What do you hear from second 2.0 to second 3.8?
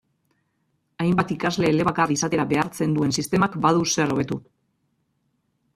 izatera behartzen duen sistemak